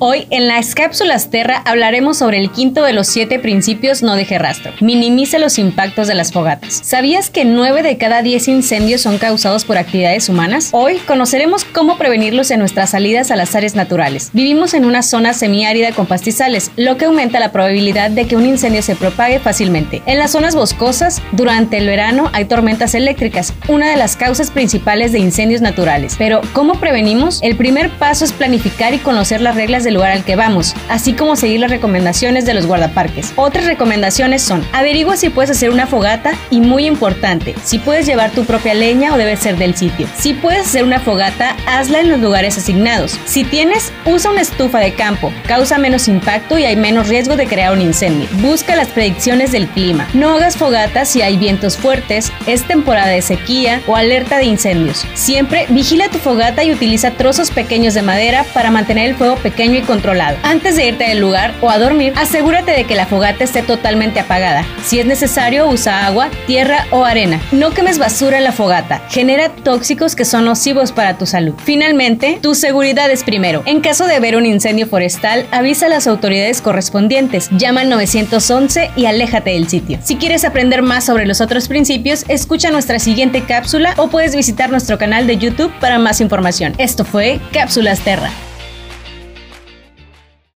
[0.00, 4.40] Hoy en las cápsulas Terra hablaremos sobre el quinto de los siete principios no deje
[4.40, 4.72] rastro.
[4.80, 6.80] Minimice los impactos de las fogatas.
[6.82, 10.70] ¿Sabías que 9 de cada 10 incendios son causados por actividades humanas?
[10.72, 14.30] Hoy conoceremos cómo prevenirlos en nuestras salidas a las áreas naturales.
[14.32, 18.46] Vivimos en una zona semiárida con pastizales, lo que aumenta la probabilidad de que un
[18.46, 20.02] incendio se propague fácilmente.
[20.06, 25.12] En las zonas boscosas, durante el verano hay tormentas eléctricas, una de las causas principales
[25.12, 26.16] de incendios naturales.
[26.18, 27.40] Pero, ¿cómo prevenimos?
[27.42, 31.12] El primer paso es planificar y conocer las reglas del lugar al que vamos, así
[31.12, 33.32] como seguir las recomendaciones de los guardaparques.
[33.36, 38.30] Otras recomendaciones son, averigua si puedes hacer una fogata y muy importante, si puedes llevar
[38.30, 40.08] tu propia leña o debe ser del sitio.
[40.18, 43.18] Si puedes hacer una fogata, hazla en los lugares asignados.
[43.24, 47.46] Si tienes, usa una estufa de campo, causa menos impacto y hay menos riesgo de
[47.46, 48.28] crear un incendio.
[48.40, 50.08] Busca las predicciones del clima.
[50.14, 55.04] No hagas fogatas si hay vientos fuertes, es temporada de sequía o alerta de incendios.
[55.14, 59.36] Siempre vigila tu fogata y utiliza trozos pequeños de madera para mantener el fuego
[59.76, 60.36] y controlado.
[60.42, 64.20] Antes de irte del lugar o a dormir, asegúrate de que la fogata esté totalmente
[64.20, 64.64] apagada.
[64.84, 67.40] Si es necesario, usa agua, tierra o arena.
[67.52, 69.02] No quemes basura en la fogata.
[69.10, 71.54] Genera tóxicos que son nocivos para tu salud.
[71.64, 73.62] Finalmente, tu seguridad es primero.
[73.66, 77.48] En caso de ver un incendio forestal, avisa a las autoridades correspondientes.
[77.50, 79.98] Llama al 911 y aléjate del sitio.
[80.02, 84.70] Si quieres aprender más sobre los otros principios, escucha nuestra siguiente cápsula o puedes visitar
[84.70, 86.74] nuestro canal de YouTube para más información.
[86.78, 88.30] Esto fue Cápsulas Terra.